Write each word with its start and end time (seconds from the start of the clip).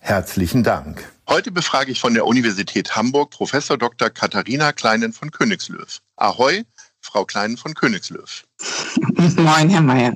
Herzlichen 0.00 0.64
Dank. 0.64 1.12
Heute 1.28 1.52
befrage 1.52 1.92
ich 1.92 2.00
von 2.00 2.14
der 2.14 2.26
Universität 2.26 2.96
Hamburg 2.96 3.30
Professor 3.30 3.78
Dr. 3.78 4.10
Katharina 4.10 4.72
Kleinen 4.72 5.12
von 5.12 5.30
Königslöw. 5.30 5.86
Ahoi, 6.16 6.64
Frau 7.00 7.24
Kleinen 7.24 7.56
von 7.56 7.74
Königslöw. 7.74 8.42
Moin, 9.36 9.70
Herr 9.70 9.80
Mayer. 9.80 10.14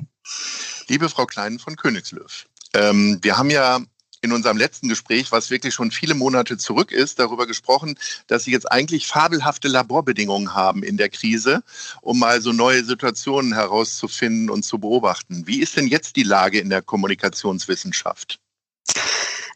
Liebe 0.87 1.09
Frau 1.09 1.25
Kleinen 1.25 1.59
von 1.59 1.75
Königslöw. 1.75 2.45
Ähm, 2.73 3.19
wir 3.21 3.37
haben 3.37 3.49
ja 3.49 3.79
in 4.21 4.31
unserem 4.31 4.57
letzten 4.57 4.89
Gespräch, 4.89 5.31
was 5.31 5.49
wirklich 5.49 5.73
schon 5.73 5.91
viele 5.91 6.15
Monate 6.15 6.57
zurück 6.57 6.91
ist, 6.91 7.19
darüber 7.19 7.47
gesprochen, 7.47 7.97
dass 8.27 8.43
Sie 8.43 8.51
jetzt 8.51 8.71
eigentlich 8.71 9.07
fabelhafte 9.07 9.67
Laborbedingungen 9.67 10.53
haben 10.53 10.83
in 10.83 10.97
der 10.97 11.09
Krise, 11.09 11.63
um 12.01 12.19
mal 12.19 12.41
so 12.41 12.51
neue 12.51 12.83
Situationen 12.83 13.53
herauszufinden 13.53 14.49
und 14.49 14.63
zu 14.63 14.79
beobachten. 14.79 15.43
Wie 15.45 15.59
ist 15.59 15.77
denn 15.77 15.87
jetzt 15.87 16.15
die 16.15 16.23
Lage 16.23 16.59
in 16.59 16.69
der 16.69 16.81
Kommunikationswissenschaft? 16.81 18.39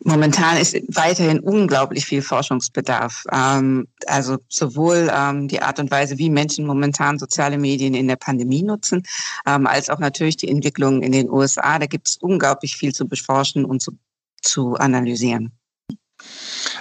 Momentan 0.04 0.58
ist 0.58 0.76
weiterhin 0.88 1.40
unglaublich 1.40 2.06
viel 2.06 2.24
Forschungsbedarf. 2.24 3.24
Ähm, 3.32 3.88
also 4.08 4.38
sowohl 4.50 5.12
ähm, 5.14 5.48
die 5.48 5.62
Art 5.62 5.80
und 5.80 5.92
Weise, 5.92 6.18
wie 6.18 6.32
Menschen 6.32 6.66
momentan 6.66 7.20
soziale 7.20 7.60
Medien 7.60 7.94
in 7.94 8.08
der 8.08 8.16
Pandemie 8.16 8.64
nutzen, 8.64 9.04
ähm, 9.46 9.68
als 9.68 9.92
auch 9.92 10.00
natürlich 10.00 10.38
die 10.38 10.50
Entwicklung 10.50 11.04
in 11.04 11.12
den 11.12 11.30
USA. 11.30 11.78
Da 11.78 11.86
gibt 11.86 12.10
es 12.10 12.18
unglaublich 12.18 12.78
viel 12.78 12.94
zu 12.94 13.08
beforschen 13.08 13.64
und 13.64 13.82
zu 13.82 13.92
zu 14.42 14.76
analysieren. 14.76 15.52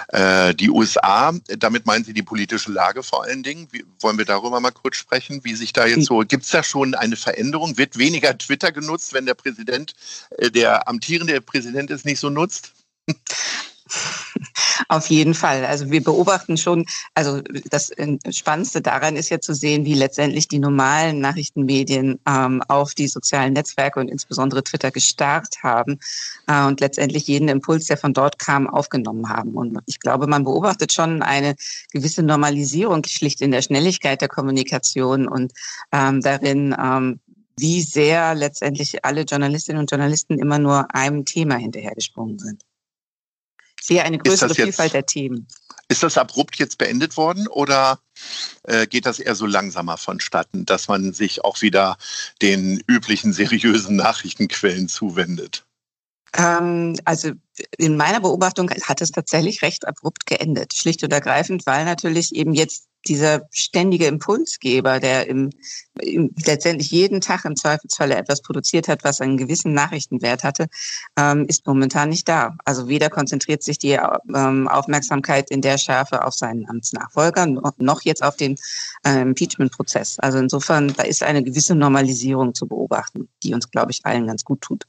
Äh, 0.09 0.53
die 0.55 0.69
USA, 0.69 1.33
damit 1.57 1.85
meinen 1.85 2.03
Sie 2.03 2.13
die 2.13 2.23
politische 2.23 2.71
Lage 2.71 3.01
vor 3.01 3.23
allen 3.23 3.43
Dingen. 3.43 3.67
Wie, 3.71 3.85
wollen 3.99 4.17
wir 4.17 4.25
darüber 4.25 4.59
mal 4.59 4.71
kurz 4.71 4.97
sprechen, 4.97 5.43
wie 5.43 5.55
sich 5.55 5.73
da 5.73 5.85
jetzt 5.85 6.05
so, 6.05 6.19
gibt 6.19 6.43
es 6.43 6.49
da 6.49 6.63
schon 6.63 6.95
eine 6.95 7.15
Veränderung? 7.15 7.77
Wird 7.77 7.97
weniger 7.97 8.37
Twitter 8.37 8.71
genutzt, 8.71 9.13
wenn 9.13 9.25
der 9.25 9.35
Präsident, 9.35 9.93
äh, 10.37 10.51
der 10.51 10.87
amtierende 10.87 11.39
Präsident 11.41 11.91
es 11.91 12.05
nicht 12.05 12.19
so 12.19 12.29
nutzt? 12.29 12.73
Auf 14.87 15.07
jeden 15.07 15.33
Fall. 15.33 15.65
Also 15.65 15.89
wir 15.91 16.03
beobachten 16.03 16.57
schon, 16.57 16.85
also 17.13 17.41
das 17.69 17.91
Spannendste 18.31 18.81
daran 18.81 19.15
ist 19.15 19.29
ja 19.29 19.39
zu 19.39 19.53
sehen, 19.53 19.85
wie 19.85 19.93
letztendlich 19.93 20.47
die 20.47 20.59
normalen 20.59 21.19
Nachrichtenmedien 21.19 22.19
ähm, 22.27 22.61
auf 22.67 22.93
die 22.93 23.07
sozialen 23.07 23.53
Netzwerke 23.53 23.99
und 23.99 24.09
insbesondere 24.09 24.63
Twitter 24.63 24.91
gestarrt 24.91 25.55
haben 25.63 25.99
äh, 26.47 26.65
und 26.65 26.79
letztendlich 26.79 27.27
jeden 27.27 27.47
Impuls, 27.47 27.85
der 27.85 27.97
von 27.97 28.13
dort 28.13 28.39
kam, 28.39 28.67
aufgenommen 28.67 29.29
haben. 29.29 29.53
Und 29.53 29.79
ich 29.85 29.99
glaube, 29.99 30.27
man 30.27 30.43
beobachtet 30.43 30.93
schon 30.93 31.21
eine 31.21 31.55
gewisse 31.91 32.23
Normalisierung 32.23 33.03
schlicht 33.05 33.41
in 33.41 33.51
der 33.51 33.61
Schnelligkeit 33.61 34.21
der 34.21 34.29
Kommunikation 34.29 35.27
und 35.27 35.53
ähm, 35.91 36.21
darin, 36.21 36.75
ähm, 36.79 37.19
wie 37.57 37.81
sehr 37.81 38.33
letztendlich 38.33 39.05
alle 39.05 39.21
Journalistinnen 39.21 39.79
und 39.79 39.91
Journalisten 39.91 40.39
immer 40.39 40.57
nur 40.57 40.93
einem 40.95 41.25
Thema 41.25 41.55
hinterhergesprungen 41.55 42.39
sind 42.39 42.63
sehe 43.81 44.03
eine 44.03 44.17
größere 44.17 44.55
Vielfalt 44.55 44.93
der 44.93 45.05
Themen. 45.05 45.47
Ist 45.89 46.03
das 46.03 46.17
abrupt 46.17 46.55
jetzt 46.57 46.77
beendet 46.77 47.17
worden 47.17 47.47
oder 47.47 47.99
äh, 48.63 48.87
geht 48.87 49.05
das 49.05 49.19
eher 49.19 49.35
so 49.35 49.45
langsamer 49.45 49.97
vonstatten, 49.97 50.65
dass 50.65 50.87
man 50.87 51.11
sich 51.11 51.43
auch 51.43 51.61
wieder 51.61 51.97
den 52.41 52.81
üblichen 52.87 53.33
seriösen 53.33 53.97
Nachrichtenquellen 53.97 54.87
zuwendet? 54.87 55.65
Ähm, 56.37 56.95
also 57.05 57.31
in 57.77 57.97
meiner 57.97 58.21
Beobachtung 58.21 58.69
hat 58.69 59.01
es 59.01 59.11
tatsächlich 59.11 59.61
recht 59.61 59.87
abrupt 59.87 60.25
geendet. 60.25 60.73
Schlicht 60.73 61.03
und 61.03 61.11
ergreifend, 61.11 61.65
weil 61.65 61.85
natürlich 61.85 62.33
eben 62.35 62.53
jetzt 62.53 62.87
dieser 63.07 63.47
ständige 63.51 64.05
Impulsgeber, 64.05 64.99
der 64.99 65.27
im, 65.27 65.49
im, 65.99 66.33
letztendlich 66.45 66.91
jeden 66.91 67.19
Tag 67.19 67.45
im 67.45 67.55
Zweifelsfalle 67.55 68.15
etwas 68.15 68.41
produziert 68.41 68.87
hat, 68.87 69.03
was 69.03 69.21
einen 69.21 69.37
gewissen 69.37 69.73
Nachrichtenwert 69.73 70.43
hatte, 70.43 70.67
ähm, 71.17 71.45
ist 71.47 71.65
momentan 71.65 72.09
nicht 72.09 72.29
da. 72.29 72.55
Also 72.63 72.87
weder 72.87 73.09
konzentriert 73.09 73.63
sich 73.63 73.79
die 73.79 73.97
ähm, 74.35 74.67
Aufmerksamkeit 74.67 75.49
in 75.49 75.61
der 75.61 75.77
Schärfe 75.77 76.23
auf 76.23 76.35
seinen 76.35 76.69
Amtsnachfolger 76.69 77.47
noch 77.77 78.01
jetzt 78.03 78.23
auf 78.23 78.35
den 78.35 78.55
äh, 79.03 79.21
Impeachment-Prozess. 79.21 80.19
Also 80.19 80.37
insofern, 80.37 80.93
da 80.95 81.03
ist 81.03 81.23
eine 81.23 81.43
gewisse 81.43 81.75
Normalisierung 81.75 82.53
zu 82.53 82.67
beobachten, 82.67 83.29
die 83.43 83.53
uns, 83.53 83.71
glaube 83.71 83.91
ich, 83.91 84.05
allen 84.05 84.27
ganz 84.27 84.43
gut 84.43 84.61
tut. 84.61 84.85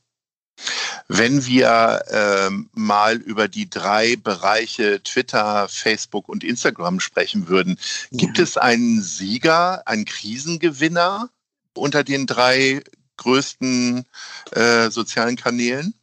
Wenn 1.08 1.44
wir 1.46 2.04
ähm, 2.10 2.70
mal 2.72 3.16
über 3.16 3.48
die 3.48 3.68
drei 3.68 4.16
Bereiche 4.16 5.02
Twitter, 5.02 5.68
Facebook 5.68 6.28
und 6.28 6.44
Instagram 6.44 7.00
sprechen 7.00 7.48
würden, 7.48 7.78
ja. 8.10 8.18
gibt 8.18 8.38
es 8.38 8.56
einen 8.56 9.02
Sieger, 9.02 9.86
einen 9.86 10.04
Krisengewinner 10.04 11.30
unter 11.74 12.04
den 12.04 12.26
drei 12.26 12.82
größten 13.16 14.04
äh, 14.52 14.90
sozialen 14.90 15.36
Kanälen? 15.36 15.94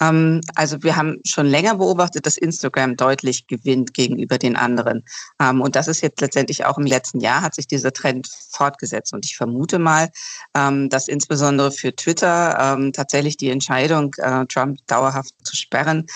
Ähm, 0.00 0.40
also 0.54 0.82
wir 0.82 0.96
haben 0.96 1.18
schon 1.24 1.46
länger 1.46 1.76
beobachtet, 1.76 2.26
dass 2.26 2.36
Instagram 2.36 2.96
deutlich 2.96 3.46
gewinnt 3.46 3.94
gegenüber 3.94 4.38
den 4.38 4.56
anderen. 4.56 5.04
Ähm, 5.40 5.60
und 5.60 5.76
das 5.76 5.88
ist 5.88 6.00
jetzt 6.00 6.20
letztendlich 6.20 6.64
auch 6.64 6.78
im 6.78 6.86
letzten 6.86 7.20
Jahr 7.20 7.42
hat 7.42 7.54
sich 7.54 7.66
dieser 7.66 7.92
Trend 7.92 8.28
fortgesetzt. 8.50 9.12
Und 9.12 9.24
ich 9.24 9.36
vermute 9.36 9.78
mal, 9.78 10.10
ähm, 10.56 10.88
dass 10.88 11.08
insbesondere 11.08 11.70
für 11.70 11.94
Twitter 11.94 12.34
tatsächlich 12.92 13.36
die 13.36 13.50
Entscheidung, 13.50 14.14
äh, 14.18 14.46
Trump 14.46 14.78
dauerhaft 14.86 15.32
zu 15.42 15.56
sperren, 15.56 16.06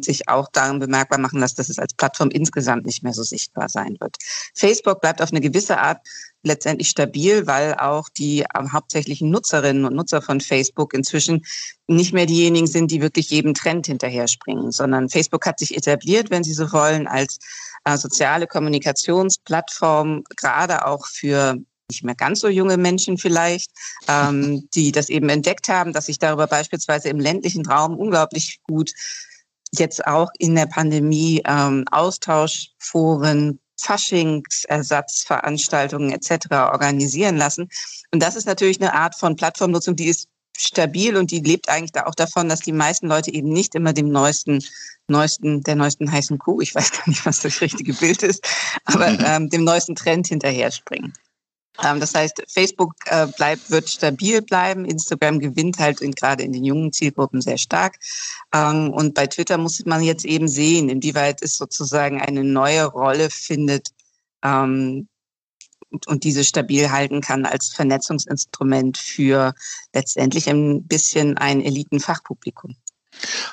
sich 0.00 0.28
auch 0.28 0.48
darin 0.52 0.78
bemerkbar 0.78 1.18
machen 1.18 1.40
lässt, 1.40 1.58
dass 1.58 1.68
es 1.68 1.78
als 1.78 1.94
Plattform 1.94 2.30
insgesamt 2.30 2.86
nicht 2.86 3.02
mehr 3.02 3.12
so 3.12 3.22
sichtbar 3.22 3.68
sein 3.68 3.96
wird. 4.00 4.16
Facebook 4.54 5.00
bleibt 5.00 5.22
auf 5.22 5.30
eine 5.30 5.40
gewisse 5.40 5.78
Art 5.78 5.98
letztendlich 6.42 6.88
stabil, 6.88 7.46
weil 7.46 7.74
auch 7.74 8.08
die 8.08 8.44
hauptsächlichen 8.44 9.30
Nutzerinnen 9.30 9.84
und 9.84 9.94
Nutzer 9.94 10.22
von 10.22 10.40
Facebook 10.40 10.94
inzwischen 10.94 11.44
nicht 11.86 12.12
mehr 12.12 12.26
diejenigen 12.26 12.66
sind, 12.66 12.90
die 12.90 13.00
wirklich 13.00 13.30
jedem 13.30 13.54
Trend 13.54 13.86
hinterher 13.86 14.28
springen, 14.28 14.72
sondern 14.72 15.08
Facebook 15.08 15.46
hat 15.46 15.58
sich 15.58 15.76
etabliert, 15.76 16.30
wenn 16.30 16.44
Sie 16.44 16.54
so 16.54 16.72
wollen, 16.72 17.06
als 17.06 17.38
äh, 17.84 17.96
soziale 17.96 18.46
Kommunikationsplattform, 18.46 20.24
gerade 20.36 20.86
auch 20.86 21.06
für 21.06 21.56
nicht 21.90 22.04
mehr 22.04 22.14
ganz 22.14 22.40
so 22.40 22.48
junge 22.48 22.76
Menschen 22.76 23.18
vielleicht, 23.18 23.70
ähm, 24.08 24.68
die 24.74 24.92
das 24.92 25.08
eben 25.10 25.28
entdeckt 25.28 25.68
haben, 25.68 25.92
dass 25.92 26.06
sich 26.06 26.18
darüber 26.18 26.46
beispielsweise 26.46 27.08
im 27.08 27.20
ländlichen 27.20 27.66
Raum 27.66 27.96
unglaublich 27.96 28.60
gut 28.62 28.92
jetzt 29.72 30.06
auch 30.06 30.30
in 30.38 30.54
der 30.54 30.66
Pandemie 30.66 31.42
ähm, 31.46 31.84
Austauschforen, 31.90 33.58
Faschingsersatzveranstaltungen 33.82 36.10
etc. 36.10 36.46
organisieren 36.50 37.36
lassen. 37.36 37.68
Und 38.12 38.22
das 38.22 38.36
ist 38.36 38.46
natürlich 38.46 38.80
eine 38.80 38.94
Art 38.94 39.14
von 39.14 39.36
Plattformnutzung, 39.36 39.96
die 39.96 40.06
ist 40.06 40.28
stabil 40.56 41.16
und 41.16 41.30
die 41.30 41.40
lebt 41.40 41.68
eigentlich 41.68 41.92
da 41.92 42.06
auch 42.06 42.14
davon, 42.14 42.48
dass 42.48 42.60
die 42.60 42.72
meisten 42.72 43.08
Leute 43.08 43.32
eben 43.32 43.48
nicht 43.48 43.74
immer 43.74 43.92
dem 43.92 44.10
neuesten, 44.10 44.64
neuesten, 45.08 45.62
der 45.62 45.76
neuesten 45.76 46.10
heißen 46.10 46.38
Kuh, 46.38 46.60
ich 46.60 46.74
weiß 46.74 46.92
gar 46.92 47.08
nicht, 47.08 47.24
was 47.26 47.40
das 47.40 47.60
richtige 47.60 47.94
Bild 47.94 48.22
ist, 48.22 48.46
aber 48.84 49.08
ähm, 49.26 49.48
dem 49.48 49.64
neuesten 49.64 49.94
Trend 49.94 50.28
hinterher 50.28 50.70
springen. 50.70 51.12
Ähm, 51.82 52.00
das 52.00 52.14
heißt, 52.14 52.42
Facebook 52.48 52.94
äh, 53.06 53.26
bleibt, 53.26 53.70
wird 53.70 53.88
stabil 53.88 54.42
bleiben. 54.42 54.84
Instagram 54.84 55.38
gewinnt 55.38 55.78
halt 55.78 56.00
in, 56.00 56.12
gerade 56.12 56.42
in 56.42 56.52
den 56.52 56.64
jungen 56.64 56.92
Zielgruppen 56.92 57.40
sehr 57.40 57.58
stark. 57.58 57.98
Ähm, 58.52 58.90
und 58.90 59.14
bei 59.14 59.26
Twitter 59.26 59.58
muss 59.58 59.84
man 59.86 60.02
jetzt 60.02 60.24
eben 60.24 60.48
sehen, 60.48 60.88
inwieweit 60.88 61.42
es 61.42 61.56
sozusagen 61.56 62.20
eine 62.20 62.44
neue 62.44 62.84
Rolle 62.84 63.30
findet 63.30 63.88
ähm, 64.42 65.08
und, 65.90 66.06
und 66.06 66.24
diese 66.24 66.44
stabil 66.44 66.90
halten 66.90 67.20
kann 67.20 67.46
als 67.46 67.68
Vernetzungsinstrument 67.68 68.98
für 68.98 69.54
letztendlich 69.94 70.48
ein 70.48 70.84
bisschen 70.86 71.38
ein 71.38 71.62
Elitenfachpublikum. 71.62 72.76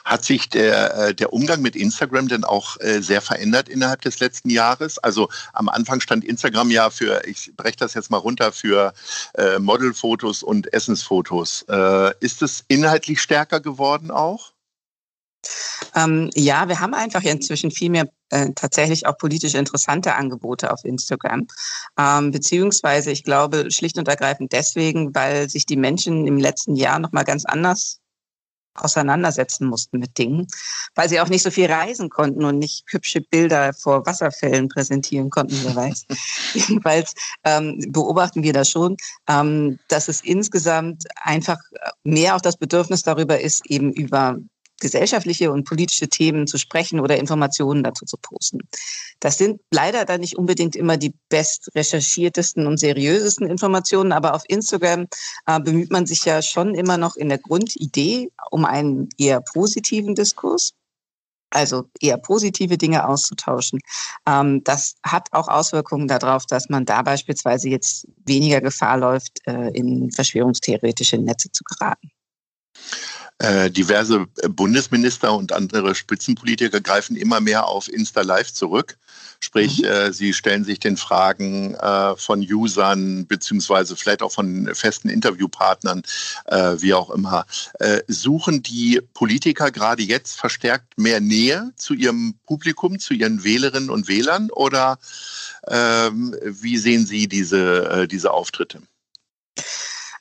Hat 0.06 0.25
sich 0.25 0.50
der, 0.50 0.95
äh, 0.95 1.15
der 1.15 1.33
Umgang 1.33 1.61
mit 1.61 1.75
Instagram 1.75 2.27
denn 2.27 2.44
auch 2.44 2.79
äh, 2.79 3.01
sehr 3.01 3.21
verändert 3.21 3.69
innerhalb 3.69 4.01
des 4.01 4.19
letzten 4.19 4.50
Jahres? 4.50 4.97
Also 4.97 5.29
am 5.53 5.69
Anfang 5.69 6.01
stand 6.01 6.23
Instagram 6.23 6.71
ja 6.71 6.89
für, 6.89 7.21
ich 7.25 7.51
breche 7.56 7.77
das 7.77 7.94
jetzt 7.94 8.09
mal 8.11 8.17
runter, 8.17 8.51
für 8.51 8.94
äh, 9.35 9.59
Modelfotos 9.59 10.44
und 10.44 10.73
Essensfotos. 10.73 11.65
Ist 12.19 12.41
es 12.41 12.63
inhaltlich 12.67 13.21
stärker 13.21 13.59
geworden 13.59 14.11
auch? 14.11 14.53
Ähm, 15.95 16.29
ja, 16.35 16.67
wir 16.67 16.79
haben 16.79 16.94
einfach 16.94 17.23
inzwischen 17.23 17.71
viel 17.71 17.89
mehr 17.89 18.09
äh, 18.29 18.50
tatsächlich 18.56 19.06
auch 19.06 19.17
politisch 19.17 19.56
interessante 19.56 20.15
Angebote 20.15 20.71
auf 20.71 20.83
Instagram. 20.83 21.47
Ähm, 21.97 22.31
beziehungsweise, 22.31 23.11
ich 23.11 23.23
glaube, 23.23 23.71
schlicht 23.71 23.97
und 23.97 24.07
ergreifend 24.07 24.51
deswegen, 24.51 25.15
weil 25.15 25.50
sich 25.50 25.65
die 25.65 25.77
Menschen 25.77 26.27
im 26.27 26.38
letzten 26.38 26.75
Jahr 26.75 27.00
nochmal 27.00 27.23
ganz 27.23 27.45
anders 27.45 28.00
auseinandersetzen 28.75 29.68
mussten 29.68 30.00
mit 30.00 30.18
Dingen, 30.18 30.48
weil 30.95 31.10
sie 31.10 31.19
auch 31.19 31.30
nicht 31.30 31.44
so 31.44 31.51
viel 31.51 31.71
reisen 31.71 32.10
konnten 32.10 32.44
und 32.44 32.60
nicht 32.60 32.86
hübsche 32.88 33.21
Bilder 33.21 33.74
vor 33.74 34.06
Wasserfällen 34.06 34.69
präsentieren 34.69 35.30
konnten, 35.30 35.60
wer 35.63 35.75
weiß. 35.75 36.06
Jedenfalls 36.54 37.13
ähm, 37.44 37.80
beobachten 37.89 38.44
wir 38.44 38.54
da 38.54 38.66
schon, 38.66 38.98
ähm, 39.27 39.80
dass 39.88 40.07
es 40.07 40.21
insgesamt 40.21 41.04
einfach 41.16 41.60
mehr 42.04 42.36
auch 42.36 42.42
das 42.42 42.57
Bedürfnis 42.57 43.04
darüber 43.04 43.39
ist, 43.39 43.66
eben 43.69 43.92
über 43.94 44.38
gesellschaftliche 44.80 45.52
und 45.52 45.66
politische 45.66 46.08
Themen 46.08 46.48
zu 46.48 46.58
sprechen 46.58 47.00
oder 47.00 47.18
Informationen 47.18 47.84
dazu 47.84 48.06
zu 48.06 48.18
posten. 48.18 48.60
Das 49.20 49.38
sind 49.38 49.60
leider 49.72 50.06
dann 50.06 50.22
nicht 50.22 50.38
unbedingt 50.38 50.76
immer 50.76 50.98
die 50.98 51.14
best 51.30 51.70
recherchiertesten 51.76 52.68
und 52.68 52.80
seriösesten 52.80 53.48
Informationen, 53.48 54.12
aber 54.12 54.34
auf 54.34 54.44
Instagram 54.48 55.08
äh, 55.46 55.60
bemüht 55.60 55.92
man 55.92 56.06
sich 56.06 56.26
ja 56.26 56.42
schon 56.42 56.76
immer 56.76 56.98
noch 56.98 57.16
in 57.16 57.30
der 57.30 57.38
Grundidee 57.38 58.31
um 58.52 58.66
einen 58.66 59.10
eher 59.18 59.42
positiven 59.42 60.16
Diskurs. 60.16 60.74
Also 61.52 61.86
eher 62.00 62.18
positive 62.18 62.78
Dinge 62.78 63.08
auszutauschen. 63.08 63.80
Ähm, 64.28 64.64
das 64.64 64.96
hat 65.04 65.30
auch 65.31 65.48
Auswirkungen 65.48 66.08
darauf, 66.08 66.46
dass 66.46 66.70
man 66.70 66.86
da 66.86 67.02
beispielsweise 67.02 67.70
jetzt 67.70 68.08
weniger 68.26 68.62
Gefahr 68.62 68.98
läuft, 68.98 69.40
äh, 69.48 69.70
in 69.70 70.12
verschwörungstheoretische 70.12 71.18
Netze 71.18 71.52
zu 71.52 71.64
geraten. 71.64 72.12
Äh, 73.41 73.71
diverse 73.71 74.27
Bundesminister 74.50 75.33
und 75.33 75.53
andere 75.53 75.95
Spitzenpolitiker 75.95 76.81
greifen 76.81 77.15
immer 77.15 77.39
mehr 77.39 77.68
auf 77.68 77.88
Insta 77.88 78.21
Live 78.21 78.53
zurück. 78.53 78.97
Sprich, 79.39 79.80
mhm. 79.80 79.86
äh, 79.86 80.13
sie 80.13 80.33
stellen 80.33 80.65
sich 80.65 80.80
den 80.80 80.97
Fragen 80.97 81.74
äh, 81.75 82.18
von 82.18 82.41
Usern 82.41 83.25
beziehungsweise 83.27 83.95
vielleicht 83.95 84.21
auch 84.21 84.33
von 84.33 84.69
festen 84.75 85.07
Interviewpartnern, 85.07 86.03
äh, 86.47 86.75
wie 86.80 86.94
auch 86.94 87.09
immer. 87.12 87.45
Äh, 87.80 88.01
suchen 88.07 88.62
die 88.62 89.00
Politiker 89.13 89.71
gerade 89.71 90.03
jetzt 90.03 90.38
verstärkt 90.38 90.97
mehr 90.97 91.21
Nähe 91.21 91.71
zu 91.77 91.94
ihrem 91.94 92.35
Publikum, 92.45 93.00
zu 93.00 93.13
ihren 93.13 93.45
Wählerinnen 93.45 93.89
und 93.89 94.09
Wählern 94.09 94.50
oder 94.51 95.00
ähm, 95.68 96.35
wie 96.44 96.77
sehen 96.77 97.06
Sie 97.06 97.30
diese, 97.30 97.89
äh, 97.89 98.07
diese 98.07 98.31
Auftritte? 98.31 98.81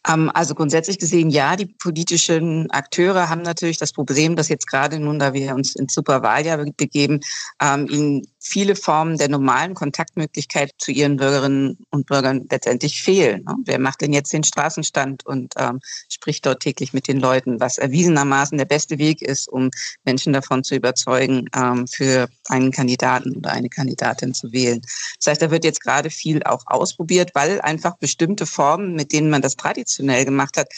Ähm, 0.08 0.30
also 0.32 0.54
grundsätzlich 0.54 0.98
gesehen, 0.98 1.30
ja, 1.30 1.56
die 1.56 1.66
politischen 1.66 2.70
Akteure 2.70 3.28
haben 3.28 3.42
natürlich 3.42 3.78
das 3.78 3.92
Problem, 3.92 4.36
dass 4.36 4.48
jetzt 4.48 4.66
gerade 4.66 4.98
nun, 4.98 5.18
da 5.18 5.34
wir 5.34 5.54
uns 5.54 5.76
ins 5.76 5.94
Superwahljahr 5.94 6.64
begeben, 6.76 7.20
ähm, 7.60 7.86
ihnen 7.88 8.22
viele 8.40 8.76
Formen 8.76 9.18
der 9.18 9.28
normalen 9.28 9.74
Kontaktmöglichkeit 9.74 10.72
zu 10.78 10.92
ihren 10.92 11.16
Bürgerinnen 11.16 11.78
und 11.90 12.06
Bürgern 12.06 12.46
letztendlich 12.50 13.02
fehlen. 13.02 13.44
Ne? 13.44 13.56
Wer 13.64 13.78
macht 13.78 14.00
denn 14.00 14.12
jetzt 14.12 14.32
den 14.32 14.44
Straßenstand 14.44 15.26
und 15.26 15.54
ähm, 15.56 15.80
spricht 16.08 16.46
dort 16.46 16.60
täglich 16.60 16.92
mit 16.92 17.08
den 17.08 17.18
Leuten, 17.18 17.60
was 17.60 17.78
erwiesenermaßen 17.78 18.56
der 18.56 18.64
beste 18.64 18.98
Weg 18.98 19.22
ist, 19.22 19.48
um 19.48 19.70
Menschen 20.04 20.32
davon 20.32 20.62
zu 20.62 20.76
überzeugen, 20.76 21.46
ähm, 21.54 21.86
für 21.86 22.28
einen 22.48 22.70
Kandidaten 22.70 23.36
oder 23.36 23.50
eine 23.50 23.68
Kandidatin 23.68 24.34
zu 24.34 24.52
wählen. 24.52 24.80
Das 25.18 25.32
heißt, 25.32 25.42
da 25.42 25.50
wird 25.50 25.64
jetzt 25.64 25.82
gerade 25.82 26.10
viel 26.10 26.42
auch 26.44 26.62
ausprobiert, 26.66 27.32
weil 27.34 27.60
einfach 27.60 27.96
bestimmte 27.98 28.46
Formen, 28.46 28.94
mit 28.94 29.12
denen 29.12 29.30
man 29.30 29.42
das 29.42 29.56
traditionell 29.56 30.24
gemacht 30.24 30.56
hat, 30.56 30.68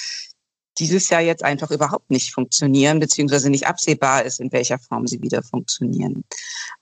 dieses 0.79 1.09
Jahr 1.09 1.21
jetzt 1.21 1.45
einfach 1.45 1.71
überhaupt 1.71 2.11
nicht 2.11 2.33
funktionieren, 2.33 3.01
beziehungsweise 3.01 3.51
nicht 3.51 3.67
absehbar 3.67 4.25
ist, 4.25 4.41
in 4.41 4.53
welcher 4.53 4.79
Form 4.79 5.07
sie 5.07 5.21
wieder 5.21 5.43
funktionieren. 5.43 6.25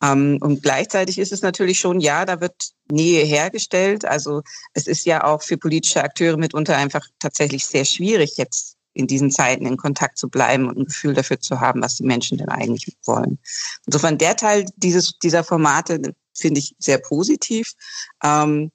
Ähm, 0.03 0.39
und 0.41 0.63
gleichzeitig 0.63 1.19
ist 1.19 1.33
es 1.33 1.43
natürlich 1.43 1.79
schon, 1.79 2.01
ja, 2.01 2.25
da 2.25 2.41
wird 2.41 2.73
Nähe 2.91 3.25
hergestellt. 3.25 4.05
Also 4.05 4.43
es 4.75 4.87
ist 4.87 5.05
ja 5.05 5.25
auch 5.25 5.43
für 5.43 5.57
politische 5.57 6.03
Akteure 6.03 6.37
mitunter 6.37 6.77
einfach 6.77 7.07
tatsächlich 7.19 7.67
sehr 7.67 7.85
schwierig, 7.85 8.37
jetzt 8.37 8.77
in 8.95 9.07
diesen 9.07 9.31
Zeiten 9.31 9.65
in 9.65 9.77
Kontakt 9.77 10.19
zu 10.19 10.29
bleiben 10.29 10.69
und 10.69 10.79
ein 10.79 10.85
Gefühl 10.87 11.15
dafür 11.15 11.41
zu 11.41 11.61
haben, 11.61 11.83
was 11.83 11.97
die 11.97 12.05
Menschen 12.05 12.39
denn 12.39 12.49
eigentlich 12.49 12.97
wollen. 13.05 13.39
Insofern 13.87 14.19
der 14.19 14.37
Teil 14.37 14.67
dieses, 14.77 15.19
dieser 15.19 15.45
Formate 15.45 16.15
finde 16.35 16.61
ich 16.61 16.75
sehr 16.79 16.99
positiv. 16.99 17.75
Ähm, 18.25 18.73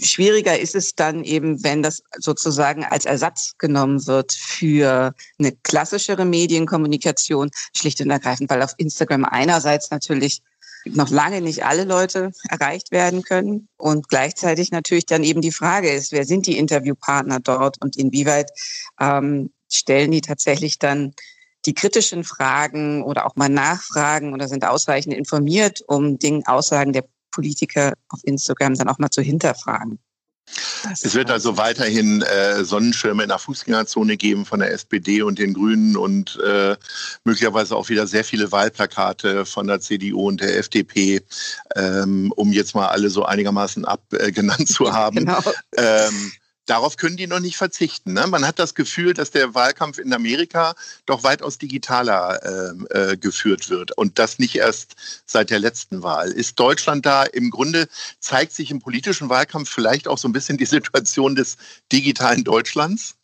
Schwieriger 0.00 0.58
ist 0.58 0.74
es 0.74 0.94
dann 0.94 1.22
eben, 1.22 1.62
wenn 1.62 1.82
das 1.82 2.02
sozusagen 2.18 2.84
als 2.84 3.04
Ersatz 3.04 3.54
genommen 3.58 4.06
wird 4.06 4.32
für 4.32 5.14
eine 5.38 5.52
klassischere 5.62 6.24
Medienkommunikation, 6.24 7.50
schlicht 7.74 8.00
und 8.00 8.10
ergreifend, 8.10 8.50
weil 8.50 8.62
auf 8.62 8.74
Instagram 8.78 9.24
einerseits 9.24 9.90
natürlich 9.90 10.42
noch 10.86 11.10
lange 11.10 11.40
nicht 11.40 11.64
alle 11.64 11.84
Leute 11.84 12.32
erreicht 12.48 12.90
werden 12.90 13.22
können 13.22 13.68
und 13.76 14.08
gleichzeitig 14.08 14.70
natürlich 14.70 15.06
dann 15.06 15.24
eben 15.24 15.40
die 15.40 15.52
Frage 15.52 15.90
ist, 15.90 16.12
wer 16.12 16.24
sind 16.24 16.46
die 16.46 16.58
Interviewpartner 16.58 17.40
dort 17.40 17.82
und 17.82 17.96
inwieweit 17.96 18.50
ähm, 19.00 19.50
stellen 19.70 20.12
die 20.12 20.20
tatsächlich 20.20 20.78
dann 20.78 21.14
die 21.64 21.74
kritischen 21.74 22.22
Fragen 22.22 23.02
oder 23.02 23.26
auch 23.26 23.34
mal 23.34 23.48
Nachfragen 23.48 24.32
oder 24.32 24.46
sind 24.46 24.64
ausreichend 24.64 25.14
informiert, 25.14 25.82
um 25.86 26.18
Dingen, 26.18 26.46
Aussagen 26.46 26.92
der 26.92 27.04
Politiker 27.36 27.92
auf 28.08 28.20
Instagram 28.24 28.74
dann 28.74 28.88
auch 28.88 28.98
mal 28.98 29.10
zu 29.10 29.22
hinterfragen. 29.22 29.98
Das 30.84 31.04
es 31.04 31.14
wird 31.14 31.30
also 31.30 31.56
weiterhin 31.56 32.22
äh, 32.22 32.64
Sonnenschirme 32.64 33.24
in 33.24 33.28
der 33.28 33.38
Fußgängerzone 33.38 34.16
geben 34.16 34.46
von 34.46 34.60
der 34.60 34.72
SPD 34.72 35.22
und 35.22 35.38
den 35.38 35.54
Grünen 35.54 35.96
und 35.96 36.38
äh, 36.40 36.76
möglicherweise 37.24 37.74
auch 37.74 37.88
wieder 37.88 38.06
sehr 38.06 38.22
viele 38.22 38.52
Wahlplakate 38.52 39.44
von 39.44 39.66
der 39.66 39.80
CDU 39.80 40.28
und 40.28 40.40
der 40.40 40.56
FDP, 40.58 41.22
ähm, 41.74 42.32
um 42.36 42.52
jetzt 42.52 42.74
mal 42.76 42.86
alle 42.86 43.10
so 43.10 43.24
einigermaßen 43.24 43.84
abgenannt 43.84 44.60
äh, 44.60 44.72
zu 44.72 44.92
haben. 44.92 45.16
Genau. 45.16 45.40
Ähm, 45.76 46.32
darauf 46.66 46.96
können 46.96 47.16
die 47.16 47.26
noch 47.26 47.40
nicht 47.40 47.56
verzichten. 47.56 48.12
Ne? 48.12 48.26
Man 48.26 48.46
hat 48.46 48.58
das 48.58 48.74
Gefühl, 48.74 49.14
dass 49.14 49.30
der 49.30 49.54
Wahlkampf 49.54 49.98
in 49.98 50.12
Amerika 50.12 50.74
doch 51.06 51.22
weitaus 51.22 51.58
digitaler 51.58 52.74
äh, 52.92 53.12
äh, 53.12 53.16
geführt 53.16 53.70
wird 53.70 53.92
und 53.92 54.18
das 54.18 54.38
nicht 54.38 54.56
erst 54.56 54.96
seit 55.26 55.50
der 55.50 55.58
letzten 55.58 56.02
Wahl. 56.02 56.30
Ist 56.30 56.58
Deutschland 56.60 57.06
da 57.06 57.22
im 57.22 57.50
Grunde, 57.50 57.88
zeigt 58.20 58.52
sich 58.52 58.70
im 58.70 58.80
politischen 58.80 59.28
Wahlkampf 59.28 59.70
vielleicht 59.70 60.08
auch 60.08 60.18
so 60.18 60.28
ein 60.28 60.32
bisschen 60.32 60.58
die 60.58 60.66
Situation 60.66 61.34
des 61.34 61.56
digitalen 61.92 62.44
Deutschlands? 62.44 63.14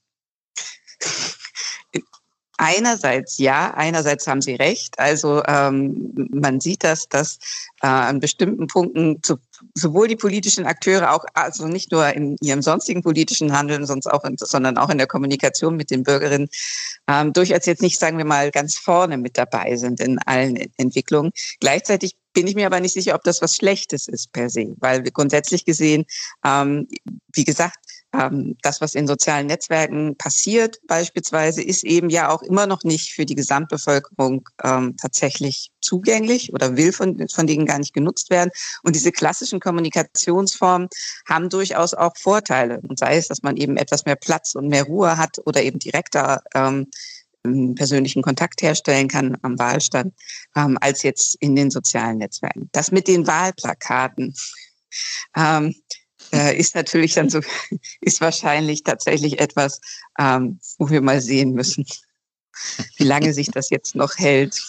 Einerseits 2.64 3.38
ja, 3.38 3.74
einerseits 3.74 4.28
haben 4.28 4.40
Sie 4.40 4.54
recht. 4.54 4.96
Also 4.96 5.42
ähm, 5.48 6.28
man 6.30 6.60
sieht 6.60 6.84
das, 6.84 7.08
dass 7.08 7.38
äh, 7.82 7.88
an 7.88 8.20
bestimmten 8.20 8.68
Punkten 8.68 9.20
zu, 9.20 9.38
sowohl 9.74 10.06
die 10.06 10.14
politischen 10.14 10.64
Akteure 10.64 11.12
auch, 11.12 11.24
also 11.34 11.66
nicht 11.66 11.90
nur 11.90 12.06
in 12.10 12.36
ihrem 12.40 12.62
sonstigen 12.62 13.02
politischen 13.02 13.52
Handeln, 13.52 13.84
auch 14.06 14.24
in, 14.24 14.36
sondern 14.38 14.78
auch 14.78 14.90
in 14.90 14.98
der 14.98 15.08
Kommunikation 15.08 15.74
mit 15.74 15.90
den 15.90 16.04
Bürgerinnen, 16.04 16.48
ähm, 17.08 17.32
durchaus 17.32 17.66
jetzt 17.66 17.82
nicht, 17.82 17.98
sagen 17.98 18.16
wir 18.16 18.24
mal, 18.24 18.52
ganz 18.52 18.76
vorne 18.76 19.18
mit 19.18 19.36
dabei 19.36 19.74
sind 19.74 19.98
in 19.98 20.20
allen 20.20 20.56
Entwicklungen. 20.76 21.32
Gleichzeitig 21.58 22.16
bin 22.32 22.46
ich 22.46 22.54
mir 22.54 22.66
aber 22.66 22.78
nicht 22.78 22.94
sicher, 22.94 23.16
ob 23.16 23.24
das 23.24 23.42
was 23.42 23.56
Schlechtes 23.56 24.06
ist 24.06 24.32
per 24.32 24.48
se, 24.48 24.76
weil 24.78 25.02
grundsätzlich 25.02 25.64
gesehen, 25.64 26.06
ähm, 26.44 26.86
wie 27.32 27.44
gesagt, 27.44 27.76
ähm, 28.12 28.56
das, 28.62 28.80
was 28.80 28.94
in 28.94 29.06
sozialen 29.06 29.46
Netzwerken 29.46 30.16
passiert 30.16 30.78
beispielsweise, 30.86 31.62
ist 31.62 31.84
eben 31.84 32.10
ja 32.10 32.28
auch 32.28 32.42
immer 32.42 32.66
noch 32.66 32.84
nicht 32.84 33.14
für 33.14 33.24
die 33.24 33.34
Gesamtbevölkerung 33.34 34.48
ähm, 34.62 34.96
tatsächlich 35.00 35.70
zugänglich 35.80 36.52
oder 36.52 36.76
will 36.76 36.92
von, 36.92 37.26
von 37.28 37.46
denen 37.46 37.66
gar 37.66 37.78
nicht 37.78 37.94
genutzt 37.94 38.30
werden. 38.30 38.50
Und 38.82 38.94
diese 38.94 39.12
klassischen 39.12 39.60
Kommunikationsformen 39.60 40.88
haben 41.26 41.48
durchaus 41.48 41.94
auch 41.94 42.16
Vorteile. 42.16 42.80
Und 42.86 42.98
sei 42.98 43.16
es, 43.16 43.28
dass 43.28 43.42
man 43.42 43.56
eben 43.56 43.76
etwas 43.76 44.04
mehr 44.04 44.16
Platz 44.16 44.54
und 44.54 44.68
mehr 44.68 44.84
Ruhe 44.84 45.16
hat 45.16 45.38
oder 45.44 45.62
eben 45.62 45.78
direkter 45.78 46.42
ähm, 46.54 46.88
persönlichen 47.74 48.22
Kontakt 48.22 48.62
herstellen 48.62 49.08
kann 49.08 49.36
am 49.42 49.58
Wahlstand, 49.58 50.14
ähm, 50.54 50.78
als 50.80 51.02
jetzt 51.02 51.36
in 51.36 51.56
den 51.56 51.70
sozialen 51.70 52.18
Netzwerken. 52.18 52.68
Das 52.72 52.92
mit 52.92 53.08
den 53.08 53.26
Wahlplakaten. 53.26 54.34
Ähm, 55.36 55.74
äh, 56.32 56.56
ist 56.56 56.74
natürlich 56.74 57.14
dann 57.14 57.30
so, 57.30 57.40
ist 58.00 58.20
wahrscheinlich 58.20 58.82
tatsächlich 58.82 59.40
etwas, 59.40 59.80
ähm, 60.18 60.58
wo 60.78 60.90
wir 60.90 61.00
mal 61.00 61.20
sehen 61.20 61.52
müssen, 61.52 61.86
wie 62.96 63.04
lange 63.04 63.32
sich 63.32 63.50
das 63.50 63.70
jetzt 63.70 63.94
noch 63.94 64.16
hält. 64.18 64.60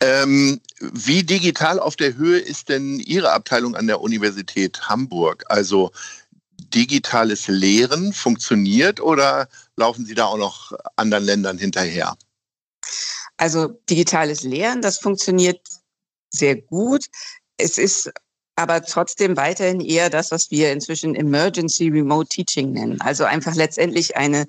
Ähm, 0.00 0.60
wie 0.80 1.24
digital 1.24 1.80
auf 1.80 1.96
der 1.96 2.14
Höhe 2.14 2.38
ist 2.38 2.68
denn 2.68 3.00
Ihre 3.00 3.32
Abteilung 3.32 3.74
an 3.74 3.86
der 3.86 4.00
Universität 4.00 4.88
Hamburg? 4.88 5.44
Also 5.48 5.90
digitales 6.74 7.48
Lehren 7.48 8.12
funktioniert 8.12 9.00
oder 9.00 9.48
laufen 9.76 10.06
Sie 10.06 10.14
da 10.14 10.26
auch 10.26 10.38
noch 10.38 10.72
anderen 10.96 11.24
Ländern 11.24 11.58
hinterher? 11.58 12.16
Also 13.36 13.68
digitales 13.90 14.42
Lehren, 14.42 14.80
das 14.80 14.98
funktioniert 14.98 15.60
sehr 16.30 16.56
gut. 16.56 17.06
Es 17.56 17.78
ist 17.78 18.10
aber 18.56 18.82
trotzdem 18.82 19.36
weiterhin 19.36 19.80
eher 19.80 20.10
das, 20.10 20.30
was 20.30 20.50
wir 20.50 20.72
inzwischen 20.72 21.14
Emergency 21.14 21.88
Remote 21.88 22.28
Teaching 22.28 22.72
nennen. 22.72 23.00
Also 23.00 23.24
einfach 23.24 23.54
letztendlich 23.54 24.16
eine, 24.16 24.46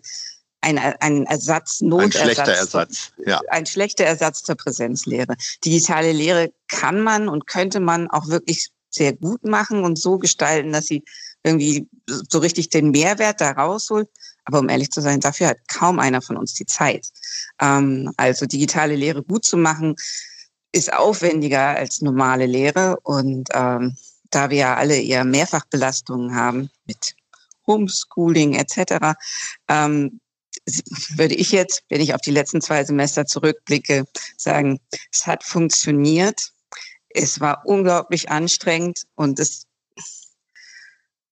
ein, 0.62 0.78
ein 0.78 1.26
Ersatz, 1.26 1.82
Notersatz. 1.82 2.16
Ein 2.16 2.22
schlechter 2.24 2.54
Ersatz, 2.54 3.12
ja. 3.26 3.42
Ein 3.50 3.66
schlechter 3.66 4.06
Ersatz 4.06 4.44
zur 4.44 4.56
Präsenzlehre. 4.56 5.36
Digitale 5.64 6.12
Lehre 6.12 6.52
kann 6.68 7.02
man 7.02 7.30
und 7.30 7.48
könnte 7.48 7.80
man 7.80 8.10
auch 8.10 8.28
wirklich 8.28 8.70
sehr 8.90 9.14
gut 9.14 9.44
machen 9.46 9.84
und 9.84 9.98
so 9.98 10.18
gestalten, 10.18 10.72
dass 10.72 10.86
sie 10.86 11.04
irgendwie 11.44 11.88
so 12.08 12.40
richtig 12.40 12.70
den 12.70 12.92
Mehrwert 12.92 13.42
da 13.42 13.52
rausholt. 13.52 14.10
Aber 14.46 14.60
um 14.60 14.70
ehrlich 14.70 14.92
zu 14.92 15.02
sein, 15.02 15.20
dafür 15.20 15.48
hat 15.48 15.58
kaum 15.68 16.00
einer 16.00 16.22
von 16.22 16.38
uns 16.38 16.54
die 16.54 16.66
Zeit. 16.66 17.08
Ähm, 17.62 18.12
also 18.18 18.46
digitale 18.46 18.96
Lehre 18.96 19.24
gut 19.24 19.46
zu 19.46 19.58
machen, 19.58 19.96
ist 20.74 20.92
aufwendiger 20.92 21.78
als 21.78 22.02
normale 22.02 22.46
Lehre. 22.46 23.00
Und 23.04 23.48
ähm, 23.54 23.96
da 24.30 24.50
wir 24.50 24.58
ja 24.58 24.76
alle 24.76 25.00
eher 25.00 25.24
Mehrfachbelastungen 25.24 26.36
haben 26.36 26.70
mit 26.86 27.16
Homeschooling 27.66 28.56
etc., 28.56 29.16
ähm, 29.70 30.20
würde 31.16 31.36
ich 31.36 31.52
jetzt, 31.52 31.84
wenn 31.90 32.02
ich 32.02 32.14
auf 32.14 32.22
die 32.22 32.32
letzten 32.32 32.62
zwei 32.62 32.84
Semester 32.84 33.26
zurückblicke, 33.26 34.06
sagen, 34.38 34.80
es 35.12 35.28
hat 35.28 35.44
funktioniert. 35.44 36.52
Es 37.10 37.40
war 37.40 37.64
unglaublich 37.66 38.30
anstrengend 38.32 39.04
und 39.16 39.40
es, 39.40 39.66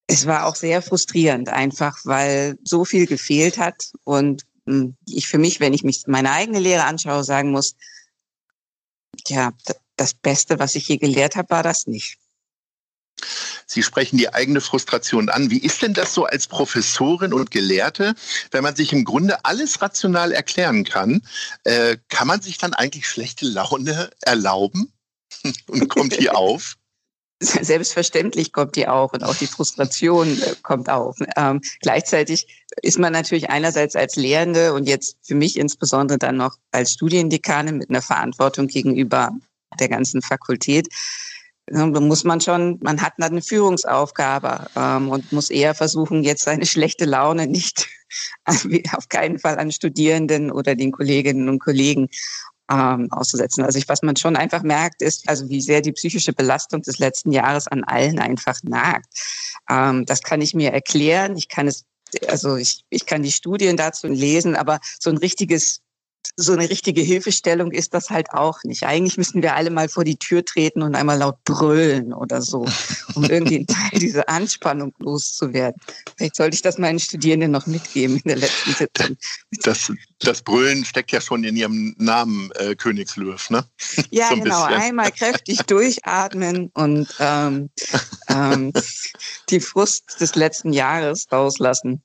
es 0.08 0.26
war 0.28 0.46
auch 0.46 0.56
sehr 0.56 0.82
frustrierend, 0.82 1.50
einfach 1.50 1.98
weil 2.04 2.58
so 2.64 2.86
viel 2.86 3.08
gefehlt 3.08 3.58
hat. 3.58 3.92
Und 4.04 4.44
hm, 4.66 4.96
ich 5.08 5.28
für 5.28 5.38
mich, 5.38 5.60
wenn 5.60 5.74
ich 5.74 5.84
mich 5.84 6.04
meine 6.08 6.32
eigene 6.32 6.60
Lehre 6.60 6.84
anschaue, 6.84 7.24
sagen 7.24 7.52
muss, 7.52 7.76
ja, 9.30 9.52
das 9.96 10.14
Beste, 10.14 10.60
was 10.60 10.76
ich 10.76 10.88
je 10.88 10.98
gelehrt 10.98 11.36
habe, 11.36 11.50
war 11.50 11.64
das 11.64 11.88
nicht. 11.88 12.18
Sie 13.68 13.84
sprechen 13.84 14.18
die 14.18 14.34
eigene 14.34 14.62
Frustration 14.62 15.30
an. 15.30 15.50
Wie 15.50 15.60
ist 15.60 15.82
denn 15.82 15.94
das 15.94 16.14
so 16.14 16.26
als 16.26 16.48
Professorin 16.48 17.34
und 17.34 17.52
Gelehrte, 17.52 18.16
wenn 18.52 18.64
man 18.64 18.76
sich 18.76 18.92
im 18.94 19.06
Grunde 19.06 19.46
alles 19.46 19.82
rational 19.82 20.32
erklären 20.32 20.84
kann? 20.84 21.22
Äh, 21.64 21.98
kann 22.10 22.28
man 22.28 22.42
sich 22.42 22.58
dann 22.58 22.74
eigentlich 22.74 23.08
schlechte 23.08 23.46
Laune 23.46 24.10
erlauben 24.22 24.92
und 25.68 25.88
kommt 25.88 26.20
die 26.20 26.30
auf? 26.32 26.78
Selbstverständlich 27.62 28.52
kommt 28.52 28.76
die 28.76 28.88
auch 28.88 29.14
und 29.14 29.24
auch 29.24 29.36
die 29.36 29.48
Frustration 29.48 30.40
äh, 30.42 30.56
kommt 30.62 30.90
auf. 30.90 31.18
Ähm, 31.36 31.62
gleichzeitig 31.82 32.48
ist 32.82 33.00
man 33.00 33.14
natürlich 33.14 33.50
einerseits 33.50 33.96
als 33.96 34.16
Lehrende 34.16 34.74
und 34.74 34.88
jetzt 34.88 35.18
für 35.24 35.36
mich 35.36 35.58
insbesondere 35.58 36.20
dann 36.20 36.38
noch 36.38 36.56
als 36.72 36.94
Studiendekane 36.94 37.74
mit 37.74 37.90
einer 37.90 38.02
Verantwortung 38.02 38.68
gegenüber 38.68 39.32
der 39.80 39.90
ganzen 39.90 40.22
Fakultät, 40.22 40.88
da 41.68 41.86
muss 41.88 42.24
man 42.24 42.42
schon, 42.42 42.80
man 42.82 43.02
hat 43.02 43.14
eine 43.18 43.42
Führungsaufgabe 43.42 44.68
ähm, 44.76 45.10
und 45.10 45.32
muss 45.32 45.50
eher 45.50 45.74
versuchen, 45.74 46.24
jetzt 46.24 46.44
seine 46.44 46.66
schlechte 46.66 47.06
Laune 47.06 47.48
nicht 47.48 47.88
auf 48.94 49.08
keinen 49.10 49.40
Fall 49.40 49.58
an 49.58 49.72
Studierenden 49.72 50.52
oder 50.52 50.76
den 50.76 50.92
Kolleginnen 50.92 51.48
und 51.48 51.60
Kollegen 51.60 52.10
ähm, 52.72 53.12
auszusetzen. 53.12 53.64
Also 53.64 53.78
ich, 53.78 53.90
was 53.90 54.02
man 54.02 54.16
schon 54.16 54.36
einfach 54.36 54.64
merkt, 54.64 55.02
ist, 55.02 55.28
also 55.28 55.50
wie 55.50 55.62
sehr 55.62 55.82
die 55.82 55.92
psychische 55.92 56.34
Belastung 56.34 56.82
des 56.82 57.00
letzten 57.00 57.32
Jahres 57.32 57.68
an 57.68 57.84
allen 57.84 58.20
einfach 58.20 58.64
nagt. 58.64 59.08
Ähm, 59.70 60.06
das 60.06 60.22
kann 60.22 60.42
ich 60.42 60.54
mir 60.54 60.72
erklären. 60.72 61.36
Ich 61.38 61.50
kann 61.50 61.68
es, 61.68 61.86
also 62.28 62.56
ich, 62.56 62.84
ich 62.90 63.06
kann 63.06 63.24
die 63.24 63.32
Studien 63.32 63.78
dazu 63.78 64.08
lesen, 64.08 64.56
aber 64.56 64.80
so 65.00 65.10
ein 65.10 65.18
richtiges 65.18 65.82
so 66.36 66.54
eine 66.54 66.70
richtige 66.70 67.02
Hilfestellung 67.02 67.72
ist 67.72 67.94
das 67.94 68.10
halt 68.10 68.32
auch 68.32 68.64
nicht. 68.64 68.84
Eigentlich 68.84 69.18
müssten 69.18 69.42
wir 69.42 69.56
alle 69.56 69.70
mal 69.70 69.90
vor 69.90 70.04
die 70.04 70.18
Tür 70.18 70.44
treten 70.44 70.82
und 70.82 70.96
einmal 70.96 71.18
laut 71.18 71.44
brüllen 71.44 72.14
oder 72.14 72.42
so, 72.42 72.66
um 73.16 73.24
irgendwie 73.26 73.58
einen 73.58 73.68
Teil 73.68 74.00
dieser 74.00 74.28
Anspannung 74.30 74.94
loszuwerden. 75.00 75.80
Vielleicht 76.16 76.36
sollte 76.36 76.56
ich 76.56 76.62
das 76.62 76.78
meinen 76.78 77.00
Studierenden 77.00 77.52
noch 77.52 77.68
mitgeben 77.68 78.18
in 78.18 78.30
der 78.30 78.38
letzten 78.38 78.74
Sitzung. 78.74 79.18
Das, 79.64 79.92
das 80.20 80.42
Brüllen 80.42 80.86
steckt 80.86 81.12
ja 81.12 81.22
schon 81.22 81.44
in 81.44 81.56
Ihrem 81.56 81.96
Namen, 81.98 82.52
äh, 82.56 82.76
Königslöw, 82.76 83.36
ne? 83.50 83.66
Ja, 84.10 84.28
so 84.28 84.36
ein 84.36 84.44
genau. 84.44 84.68
Bisschen. 84.68 84.82
Einmal 84.82 85.12
kräftig 85.12 85.60
durchatmen 85.64 86.72
und 86.74 87.08
ähm, 87.20 87.70
ähm, 88.30 88.74
die 89.50 89.60
Frust 89.60 90.20
des 90.20 90.36
letzten 90.36 90.74
Jahres 90.74 91.28
rauslassen. 91.32 92.02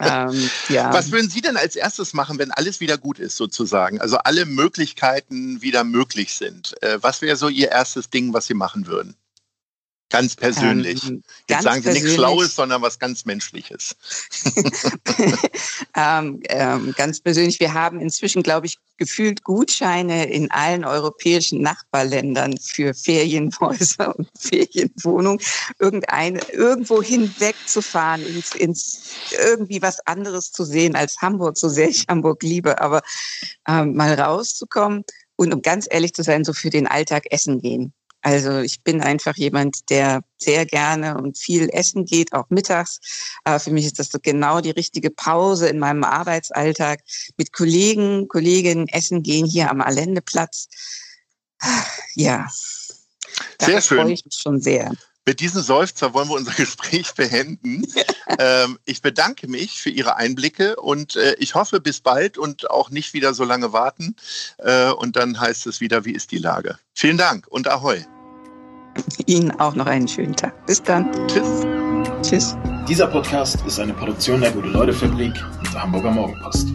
Ähm, 0.00 0.50
ja. 0.68 0.92
Was 0.92 1.10
würden 1.10 1.30
Sie 1.30 1.40
denn 1.40 1.56
als 1.56 1.76
erstes 1.76 2.12
machen, 2.12 2.38
wenn 2.38 2.50
alles 2.50 2.80
wieder 2.80 2.98
gut 2.98 3.18
ist, 3.18 3.36
sozusagen? 3.36 4.00
Also 4.00 4.18
alle 4.18 4.46
Möglichkeiten 4.46 5.62
wieder 5.62 5.84
möglich 5.84 6.34
sind. 6.34 6.74
Äh, 6.82 6.98
was 7.00 7.22
wäre 7.22 7.36
so 7.36 7.48
Ihr 7.48 7.70
erstes 7.70 8.10
Ding, 8.10 8.32
was 8.32 8.46
Sie 8.46 8.54
machen 8.54 8.86
würden? 8.86 9.16
Ganz 10.12 10.36
persönlich. 10.36 11.02
Ähm, 11.08 11.22
Jetzt 11.48 11.48
ganz 11.48 11.64
sagen 11.64 11.82
Sie 11.82 11.90
nichts 11.90 12.12
Schlaues, 12.12 12.54
sondern 12.54 12.82
was 12.82 12.98
ganz 12.98 13.24
Menschliches. 13.24 13.96
ähm, 15.96 16.42
ähm, 16.50 16.94
ganz 16.98 17.20
persönlich, 17.20 17.58
wir 17.60 17.72
haben 17.72 17.98
inzwischen, 17.98 18.42
glaube 18.42 18.66
ich, 18.66 18.76
gefühlt 18.98 19.42
Gutscheine 19.42 20.30
in 20.30 20.50
allen 20.50 20.84
europäischen 20.84 21.62
Nachbarländern 21.62 22.58
für 22.58 22.92
Ferienhäuser 22.92 24.14
und 24.14 24.28
Ferienwohnungen, 24.38 25.40
irgendeine, 25.78 26.40
irgendwo 26.52 27.02
hinwegzufahren, 27.02 28.22
ins, 28.26 28.54
ins 28.54 29.00
irgendwie 29.30 29.80
was 29.80 30.06
anderes 30.06 30.52
zu 30.52 30.64
sehen 30.64 30.94
als 30.94 31.22
Hamburg, 31.22 31.56
so 31.56 31.70
sehr 31.70 31.88
ich 31.88 32.04
Hamburg 32.06 32.42
liebe, 32.42 32.82
aber 32.82 33.00
ähm, 33.66 33.96
mal 33.96 34.12
rauszukommen 34.12 35.04
und 35.36 35.54
um 35.54 35.62
ganz 35.62 35.88
ehrlich 35.90 36.12
zu 36.12 36.22
sein, 36.22 36.44
so 36.44 36.52
für 36.52 36.68
den 36.68 36.86
Alltag 36.86 37.24
essen 37.30 37.62
gehen. 37.62 37.94
Also 38.22 38.60
ich 38.60 38.82
bin 38.82 39.00
einfach 39.00 39.36
jemand, 39.36 39.90
der 39.90 40.22
sehr 40.38 40.64
gerne 40.64 41.16
und 41.16 41.36
viel 41.36 41.68
essen 41.72 42.04
geht, 42.04 42.32
auch 42.32 42.48
mittags. 42.50 43.00
Aber 43.44 43.58
für 43.58 43.72
mich 43.72 43.84
ist 43.84 43.98
das 43.98 44.10
so 44.10 44.18
genau 44.22 44.60
die 44.60 44.70
richtige 44.70 45.10
Pause 45.10 45.68
in 45.68 45.80
meinem 45.80 46.04
Arbeitsalltag. 46.04 47.00
Mit 47.36 47.52
Kollegen, 47.52 48.28
Kolleginnen 48.28 48.88
essen 48.88 49.22
gehen 49.22 49.44
hier 49.44 49.70
am 49.70 49.80
Allendeplatz. 49.80 50.68
Ja. 52.14 52.48
Sehr 53.60 53.80
schön. 53.80 53.98
freue 53.98 54.12
ich 54.12 54.24
mich 54.24 54.34
schon 54.34 54.60
sehr. 54.60 54.92
Mit 55.24 55.38
diesem 55.38 55.62
Seufzer 55.62 56.14
wollen 56.14 56.28
wir 56.28 56.34
unser 56.34 56.52
Gespräch 56.56 57.14
beenden. 57.14 57.86
ähm, 58.38 58.78
ich 58.84 59.02
bedanke 59.02 59.48
mich 59.48 59.80
für 59.80 59.90
Ihre 59.90 60.16
Einblicke 60.16 60.76
und 60.76 61.16
äh, 61.16 61.34
ich 61.38 61.54
hoffe 61.54 61.80
bis 61.80 62.00
bald 62.00 62.38
und 62.38 62.70
auch 62.70 62.90
nicht 62.90 63.14
wieder 63.14 63.34
so 63.34 63.44
lange 63.44 63.72
warten. 63.72 64.16
Äh, 64.58 64.90
und 64.90 65.16
dann 65.16 65.38
heißt 65.38 65.66
es 65.66 65.80
wieder, 65.80 66.04
wie 66.04 66.12
ist 66.12 66.32
die 66.32 66.38
Lage? 66.38 66.78
Vielen 66.94 67.18
Dank 67.18 67.46
und 67.48 67.68
Ahoi. 67.68 68.04
Ihnen 69.26 69.52
auch 69.52 69.74
noch 69.74 69.86
einen 69.86 70.08
schönen 70.08 70.36
Tag. 70.36 70.66
Bis 70.66 70.82
dann. 70.82 71.10
Tschüss. 71.28 71.64
Tschüss. 72.22 72.56
Dieser 72.88 73.06
Podcast 73.06 73.58
ist 73.66 73.78
eine 73.78 73.94
Produktion 73.94 74.40
der 74.40 74.50
Gute-Leute-Fabrik 74.50 75.34
und 75.58 75.72
der 75.72 75.82
Hamburger 75.82 76.10
Morgenpost. 76.10 76.68